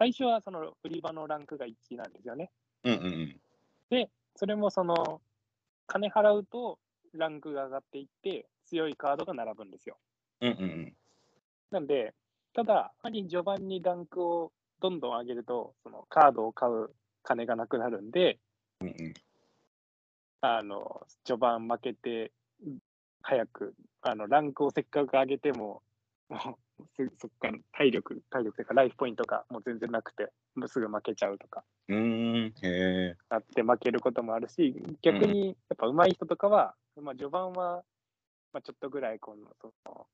[0.00, 2.50] 最初はその売り場のランクが1なんですよね。
[2.84, 3.36] うんうんうん。
[3.90, 5.20] で、それもその、
[5.86, 6.78] 金払うと
[7.12, 9.98] ランクが上がっていって、強いカードが並ぶんですよ。
[10.40, 10.96] うんうんうん。
[11.70, 12.14] なんで、
[12.54, 16.88] ただ、やはり序盤にランクをどんどん上げると、そのカードを買う
[17.22, 18.38] 金がなくなるんで、
[18.80, 19.14] うんうん。
[20.40, 22.32] あの序盤負けて、
[23.20, 25.82] 早くあのランクをせっかく上げても、
[26.30, 26.69] もうす
[27.18, 32.54] そこから体力、体力というか、ライフポイントがもう全然なくて、もうすぐ負けちゃうとか、うーん。
[32.62, 32.68] へ
[33.12, 33.16] え。
[33.28, 37.84] なって負けることもあるし、逆にやっぱ上手い人とかは、まあ、序盤は、
[38.52, 40.06] まあ、ちょっとぐらいこのその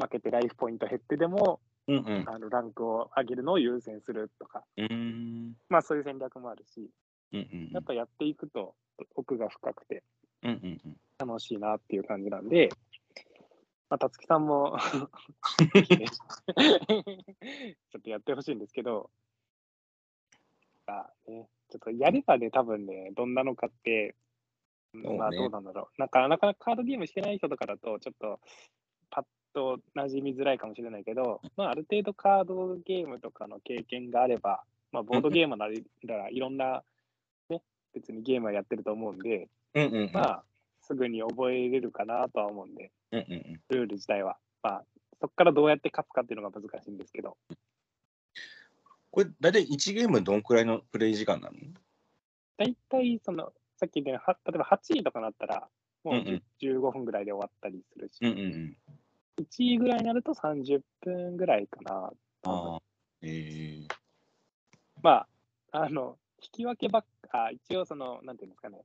[0.00, 2.24] 負けてライフポイント減ってでも、うんうん。
[2.26, 5.54] あのランクを上げるのを優先するとか、うーん。
[5.68, 6.88] まあそういう戦略もあるし、
[7.32, 8.74] うんうんやっぱやっていくと
[9.16, 10.02] 奥が深くて。
[11.18, 12.68] 楽しいなっていう感じなんで、
[13.92, 14.78] まあ、たつきさんも。
[14.88, 15.04] ちょ
[17.98, 19.10] っとやってほしいんですけど、
[20.86, 24.16] あね、ちょっとやればね、多分ね、どんなのかって、
[24.94, 25.14] ね。
[25.18, 26.00] まあどうなんだろう。
[26.00, 28.40] なんか、なかなかカードゲームしてない人とかだと、ちょっと
[29.10, 36.82] パッと馴染みづらいかもしれないけど、まあ、ある程度カードゲームとかの経験があれば、まあ、ボードゲームならいろんな、
[37.50, 37.60] ね、
[37.92, 40.10] 別にゲームはやってると思うんで、うんうんうん。
[40.14, 40.44] まあ、
[40.82, 43.60] すぐに覚えれるかなとは思うんで、うんうんうん。
[43.68, 44.36] ルール自体は。
[44.62, 44.84] まあ、
[45.20, 47.36] そこからどうやって勝つかっていうのが難しいんですけど、
[49.10, 51.56] これ、大体1ゲームどんくらいのプレイ時間なの？
[52.56, 55.68] 大体、その、さっき言ったようには例えば8位とかなったら、
[56.04, 58.76] もううんうん15分ぐらいで終わったりするし、うんうんうん。
[59.40, 62.10] 1位ぐらいになると30分ぐらいかな。
[62.44, 62.82] ああ。
[63.20, 63.88] ええ
[65.02, 65.26] ま
[65.72, 68.82] あ、あの、引き分けばっか、一応その、なんていうんですかね、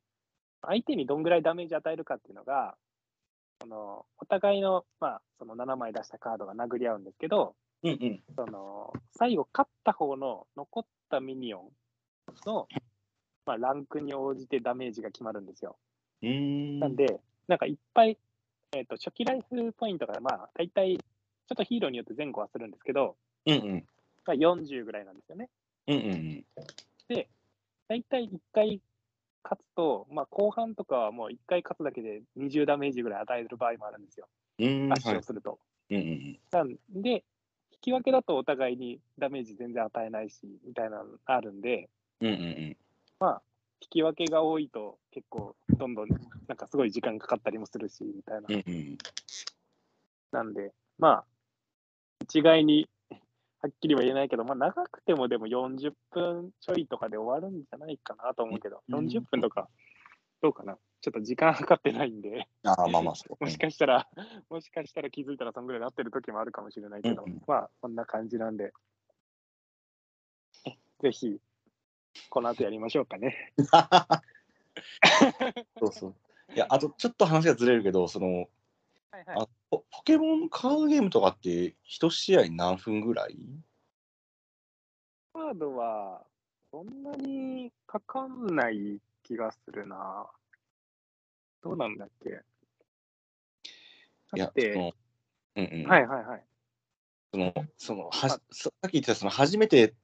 [0.61, 2.75] 相手にどんぐらいダメージ与えるかっていうのが、
[3.61, 8.23] そのお互いの、まあ、その7枚出したカードが殴り合うんですけど、うんうん。
[8.35, 11.69] その最後、勝った方の残ったミニオン
[12.45, 12.67] の、
[13.45, 15.77] まあ、ランクに応じてダメージが決まるんですよ。
[16.21, 18.17] なんで、なんかいっぱい、
[18.75, 23.15] えっと初期ライフポイントが、まあ、大体、ちょっとヒーローによって前後はするんですけど、
[23.45, 23.85] うんうん。
[24.25, 25.49] まあ、40ぐらいなんですよね。
[25.87, 26.45] うんうんうん。
[27.87, 28.81] 大体1回
[29.47, 34.27] 勝つと、まあ、後半とかはもう1回勝つだけで20ダメージぐらい与える場合もあるんですよ。
[34.91, 35.59] 圧勝すると。
[35.89, 36.39] うんうんうん。
[36.51, 37.23] なんで、
[37.71, 42.77] 引き分けだとお互いにダメージ全然与えないし、みたいなのあるんで、うんうんうん。
[43.79, 46.09] 引き分けが多いと結構どんどん
[46.47, 48.47] なんかすごい時間かかったりもするし、みたいな。
[48.49, 48.97] うんうん。
[50.31, 51.25] なんで、まあ、
[52.21, 52.87] 一概には
[53.67, 59.67] っきりは言えないけど、まあ、長くてもでも40分ちょいとかで終わるんじゃないかなと思うけど、うん40分とか、
[60.41, 60.77] どうかな？
[61.01, 63.43] ちょっと時間計ってないんで、ああ、まあまあそう。
[63.43, 64.07] もしかしたら、
[64.49, 68.71] もしかしたら気づいたらそんぐらいなってる時もあるかもしれないけど、うんうんまあ、こんな感じなんで、
[71.01, 71.39] ぜひ、
[72.29, 73.53] この後やりましょうかね。
[75.79, 76.15] そうそう。
[76.55, 78.47] いや、あとちょっと話がずれるけど、その、
[79.11, 83.37] はいあポポケモンカードゲームとかって、一試合何分ぐらい？
[85.33, 86.25] カードは、
[86.71, 90.29] そんなにかかんない気がするな。
[91.63, 92.29] どうなんだっけ？
[92.29, 92.39] いや、
[94.29, 94.93] そだって、の、
[95.55, 95.89] うんうん。
[95.89, 96.43] はいはいはい。
[97.33, 99.95] その、その、はさっき言ってた、その、初めて、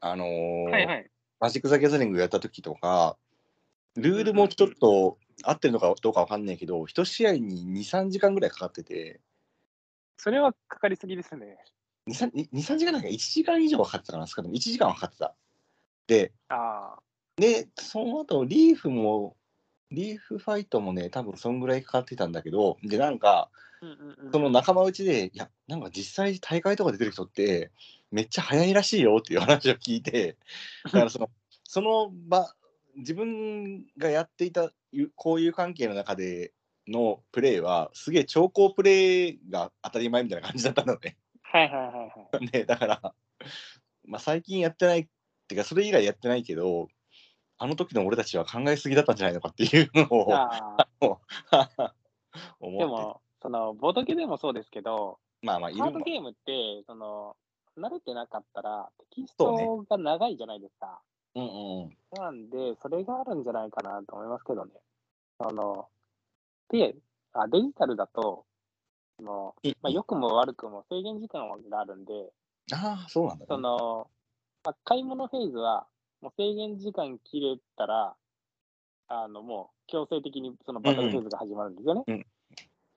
[0.00, 1.10] あのーはいはい。
[1.40, 3.16] マジック・ザ・ギャザリングやった時とか、
[3.96, 9.20] ルールもちょっと合ってるのかどうかわかんないけど、一試合に2、3時間ぐらいかかってて、
[10.16, 11.58] それはかかりすぎですね。
[12.08, 15.34] 2、3, 2 3時間なんか1時間以上はかかってたかな、少なくとも1時間はかかってた。
[16.06, 17.02] で、ああ。
[17.36, 19.36] で、その後、リーフも、
[19.90, 23.50] リーフファイトもね、多分そんぐらいかかってたんだけど、で、なんか、
[23.82, 27.70] うんうんうんその仲間内で、いや、なんか実際大会とか出てる人って、
[28.10, 30.36] めっちゃ早いらしいよっていう話を聞いて、
[30.84, 31.28] だからその、
[31.64, 32.54] その場、
[32.96, 34.70] 自分がやっていたゆ
[35.16, 36.52] 交友関係の中で
[36.88, 41.16] のプレーは、すげえ長考プレーが当たり前みたいな感じだったのね。
[41.42, 42.50] はいはいはいはい。
[42.52, 43.14] ね、だから、
[44.06, 45.06] まあ、最近やってないっ
[45.48, 46.88] ていうか、それ以来やってないけど、
[47.56, 50.28] あの時の俺たちは考えすぎだったんじゃないのかっていうのを
[52.60, 57.36] 思でも、その、ボードゲームでもそうですけど、まあまあいるカードゲームって、その、
[57.78, 61.00] 慣れてなかったら、テキストが長いじゃないですか。
[61.34, 64.70] うんうんなんで、それがあるんじゃないかなと思いますけどね。
[65.38, 65.88] あの、
[66.70, 66.94] で、
[67.32, 68.44] あデジタルだと、
[69.16, 72.32] そのうんまあ、良くも悪くも制限時間があるんで、
[72.72, 74.08] ああそうなんだ、ね、その、
[74.64, 75.86] まあ、買い物フェーズは、
[76.20, 78.14] もう制限時間切れたら、
[79.08, 82.26] あの、もう強制的にそのバトルフェーズが始まるんですよね。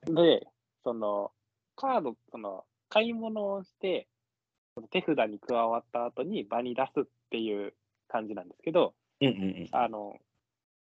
[0.05, 0.47] で、
[0.83, 1.31] その、
[1.75, 4.07] カード、その、買い物をして、
[4.75, 7.73] その手札に加わった後に場に出すっていう
[8.07, 10.15] 感じなんですけど、うんうんうんあの、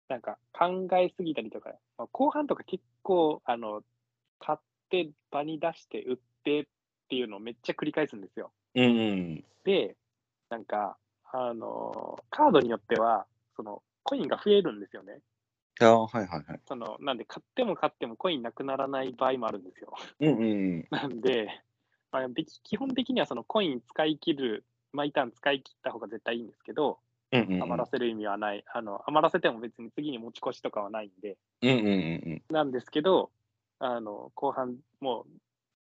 [0.07, 3.83] なんか考えすぎたりとか、まあ、後半とか結構、あの、
[4.39, 6.65] 買って場に出して売ってっ
[7.09, 8.51] ていうのをめっちゃ繰り返すんですよ。
[8.75, 9.95] うんうんで、
[10.49, 10.97] なんか、
[11.31, 15.19] あの、カードによっては、その、コインが増えるんですよね。
[15.81, 19.93] ああはいはいはいその、なんで、買っても買ってもコインなくならない場合もあるんですよ。
[20.19, 20.45] うんうんう
[20.79, 21.61] んなんで、
[22.11, 22.27] まあ、
[22.63, 26.99] 基本的にはそのコイン使い切る、毎ターン使い切った方が絶対いいんですけど、
[27.31, 28.63] うんうんうん余らせる意味はない。
[28.73, 31.89] あの、余らせても別に次に持ち越しとかはないんで、うんうんう
[32.35, 33.29] んなんですけど、
[33.77, 35.25] あの、後半、もう、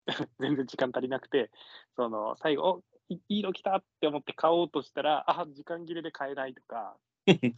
[0.39, 1.51] 全然時間足りなくて、
[1.95, 6.97] その、最後、おいいいの来たって思って買おうとしたら、あ、時間切れで買えないとか、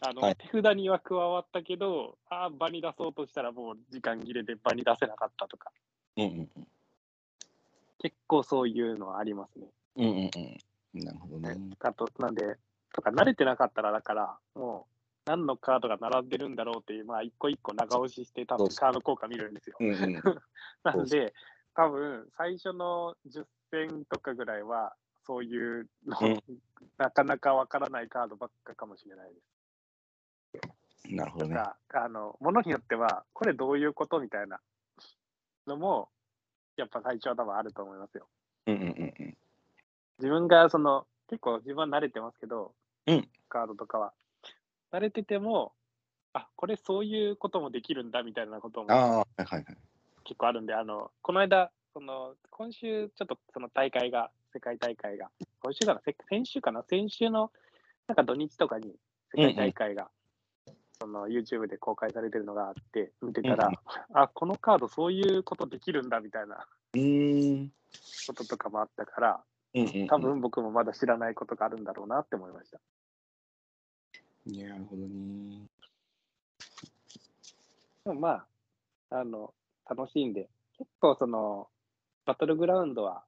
[0.00, 5.72] あの、はい手札には加わったけど、あ、場に出そうとしたらもう時間切れで場に出せなかったとか、
[6.16, 6.68] うんうんうん。
[7.98, 9.66] 結構そういうのはありますね。
[9.96, 10.30] うんうん
[10.94, 11.04] うん。
[11.04, 11.56] なるほどね。
[11.80, 12.56] あと、なんで、
[12.94, 14.86] とか慣れてなかったら、だから、も
[15.26, 19.76] う、何のカードが並んでるんだろうっていう、まあ、一個一個長押しして、多分カード効果見るんですよ。
[19.80, 20.22] うんうん。
[20.84, 21.34] なんで、
[21.74, 26.40] 多分最初の10戦とかぐらいは、そういうの、うん
[26.98, 31.14] なかなかわからないカードばっかかもしれないです。
[31.14, 31.56] なるほどね。
[31.56, 34.60] あの、ものによっては、これどういうことみたいな
[35.66, 36.08] のも、
[36.76, 38.28] やっぱ最初は多分あると思いますよ。
[38.66, 39.35] うんうんうんうん。
[40.18, 42.72] 自分がその、結構自分は慣れてますけど、
[43.06, 44.12] うんカードとかは。
[44.92, 45.72] 慣れてても、
[46.32, 49.26] あ、これそういうこともできるんだみたいなことも。
[50.24, 57.52] 結構あるんで、あの、この間、その、今週、ちょっとその大会が、世界大会が、今週かな、せ先週かな、先週の、
[58.06, 58.94] なんか土日とかに
[59.34, 60.10] 世界大会が、
[61.00, 66.66] その YouTube で公開されてるのがあって、見てたら、うんうんあ、このカードそういうことできるんだみたいな。
[68.26, 70.06] こととかもあったから、うんうんうん。
[70.08, 72.80] 多分僕もまだ知らないことがあるんだろうなって思いました。
[74.46, 75.66] なるほどね。
[78.04, 78.28] でもま
[79.10, 79.52] あ、あの、
[79.88, 80.48] 楽しいんで、
[80.78, 81.68] 結構その、
[82.24, 83.24] バトルグラウンドは、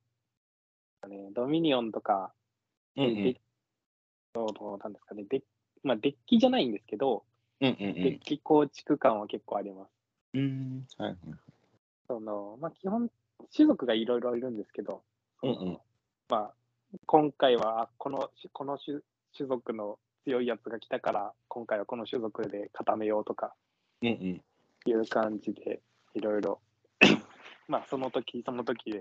[1.08, 2.32] ね、ドミニオンとか、
[2.96, 3.14] うんうん。
[4.92, 5.42] ですかね、デッ
[5.82, 7.24] まあ、デッキじゃないんですけど、
[7.60, 8.18] うんうんうんデッ。
[8.18, 9.90] キ構築感は結構あります。
[10.34, 10.86] うん。
[10.98, 11.18] はいはい。
[12.06, 13.10] そのまあ、基本、
[13.54, 15.02] 種族がいろいろいるんですけど、
[15.42, 15.78] うんうん。
[16.28, 16.54] まあ、
[17.06, 19.00] 今回はあこのこの種
[19.36, 23.54] 種族の強いやつが来たから、今回はこの種族で固めようとか。
[24.86, 25.80] いう感じで、
[26.14, 26.60] いろいろ、
[27.66, 29.00] まあ、その時その時で、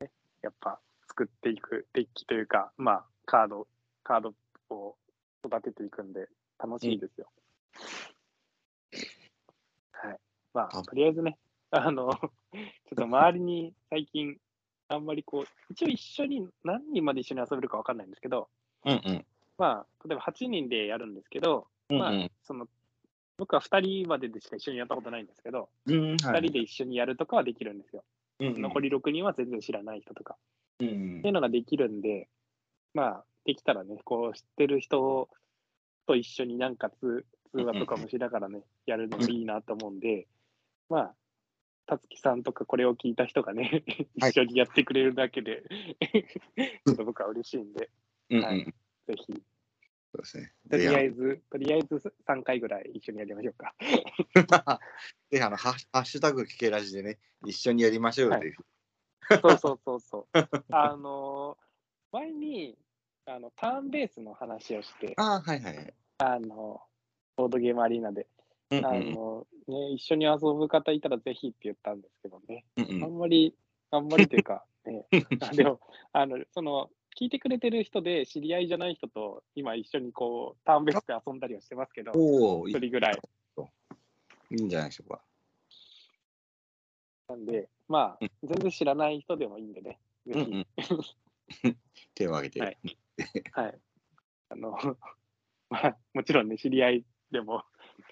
[0.00, 0.10] ね、
[0.42, 3.66] やっぱ作っていくデッキというか、まあ、カード、
[4.02, 4.34] カード
[4.70, 4.96] を
[5.44, 7.30] 育てていくんで、楽しいですよ。
[9.92, 10.18] はい。
[10.52, 11.38] まあ、あとりあえずね、
[11.70, 14.38] あの、 ちょっと周りに最近、
[14.88, 18.48] あんまりこう、一応一緒に何人まで一緒に遊べるかわかんないんですけど、
[18.84, 19.24] うんうん。
[19.58, 22.68] まあ、例えば8人でやるんですけど、まあうんうん。、その、
[23.38, 25.94] 僕は2人まででしか一緒にやったことないんですけど、うん。
[26.14, 28.04] 2人で一緒にやるとかはできるんですよ。
[28.38, 30.36] うん残り6人は全然知らない人とか。
[30.80, 30.90] うんっ
[31.22, 32.28] ていうのができるんで、
[32.92, 35.28] まあ、できたらね、こう、知ってる人
[36.06, 40.26] と一緒になんか通通話とかもしながらね、やるのもいいなと思うんで、
[40.88, 41.14] まあ、
[41.86, 43.84] たつきさんとかこれを聞いた人がね、
[44.20, 45.62] はい一緒にやってくれるだけで、
[46.86, 47.90] ちょっと僕は嬉しいんで、
[48.30, 48.44] うんうん。
[48.44, 48.74] はい
[49.06, 49.32] そうぜひ、
[50.18, 50.52] ですね。
[50.68, 53.74] とりあぜえず、とりあえず3回ぐらい一緒にやりましょうか。
[53.78, 58.56] ひぜひあのハッハッシュタグ聞けラジでね、一緒にやりましょうよっていう。
[59.40, 60.26] そうそうそうそう。
[60.70, 61.56] あの
[62.12, 62.76] 前に、
[63.26, 65.94] あの、ターンベースの話をして、ああ、はいはいはい。
[66.18, 66.80] あの、
[67.36, 68.35] ボードゲームアリーナで、あ
[68.70, 73.04] うんうんの、ね、一緒に遊ぶ方いたらぜひって言ったんですけどね、うんうん。
[73.04, 73.54] あんまり、
[73.90, 75.06] あんまりというか、ね、
[75.40, 75.80] あでも、
[76.12, 82.12] あの、その、聞いてくれてる人で知り合いじゃない人と今一緒にこう、ターンベースで遊んだりはしてますけど、
[82.68, 83.20] 一人ぐらい。
[84.50, 85.22] いんじゃないでしょうか。
[87.28, 90.66] なんで、まあうん、全然知らない人でもいいんでね、ぜうんひ、
[91.64, 91.76] うん。
[92.14, 92.60] 手を挙げて。
[92.60, 92.78] はい
[93.52, 93.78] はい。
[94.50, 94.76] あの、
[95.70, 97.64] まあ、もちろんね、知り合いでも、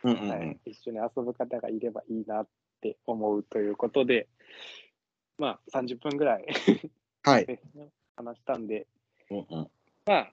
[0.05, 2.49] うんうんうんはい、一緒に遊ぶ方がいればいいなっ
[2.83, 4.29] て思うということで、
[5.39, 6.47] まあ、30分ぐらい、
[7.23, 7.47] はい。
[7.75, 8.87] ね、話したんで、
[9.31, 9.71] うんうん。
[10.05, 10.33] まあ、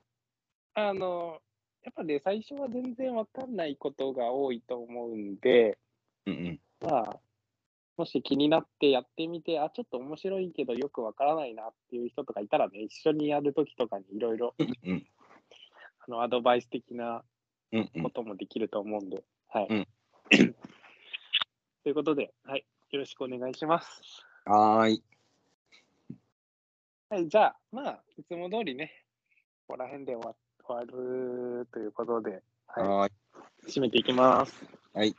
[0.74, 1.42] あの、
[1.84, 5.80] やっぱね、最初は全然わかんないことが多いと思うんで、
[6.26, 6.62] うんうん。
[6.82, 7.20] まあ、
[7.96, 14.54] もし気になってやってみて、あ、ちょっと面白いけどよくわからないなっていう人とかいたらね、一緒にやるときとかにいろいろ。
[14.60, 17.24] あのアドバイス的な。
[18.04, 19.68] こともできると思うんで、はい。
[19.70, 19.88] うん
[21.84, 24.02] ということで、はい、よろしくお願いします。
[24.46, 25.04] はーい。
[27.10, 29.04] はい、じゃあ、まあ、いつも通りね、
[29.68, 33.12] ここら辺で終わ終わるということで、はい。
[33.68, 34.64] い、締めていきます。
[34.94, 35.14] はい。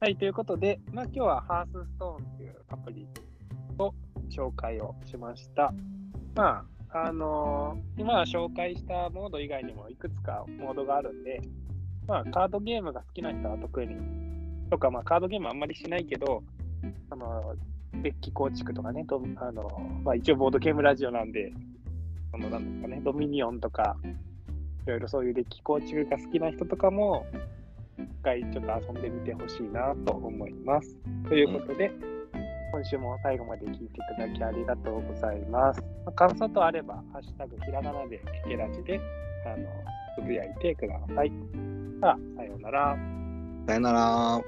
[0.00, 3.08] はい、ということで、まあ、今日はハースストーンというアプリ
[3.78, 3.94] を
[4.28, 5.72] 紹介をしました。
[6.34, 11.40] まあ、あのー今紹介したモード以外にもいくつかモードがあるんで、
[12.08, 13.94] まあ、カードゲームが好きな人は特に、
[14.70, 16.42] とか、まあ、カードゲームあんまりしないけど、
[17.10, 17.54] あの
[18.02, 19.04] デッキ構築とかね、
[19.36, 19.68] あの
[20.02, 21.52] まあ、一応ボードゲームラジオなんで、
[22.32, 23.96] そのなんですかね、ドミニオンとか、
[24.86, 27.26] いろいろそういうデッキ構築が好きな人とかも、
[27.98, 30.96] 一回ちょっと遊んでみてほしいなと思います。
[31.28, 31.90] ということで、
[32.72, 35.82] 今週も最後まで聞いていただきありがとうございます。
[36.04, 38.98] まあ感想とあれば、ハッシュタグひらがなで聞けラジで、
[39.44, 39.66] あの、
[40.16, 41.77] つぶやいてください。
[42.00, 42.96] さ、ようなら。
[43.66, 44.40] さよなら。